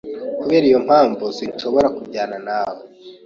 Kubera 0.41 0.65
iyo 0.69 0.79
mpamvu, 0.87 1.23
sinshobora 1.37 1.87
kujyana 1.97 2.37
nawe. 2.47 2.79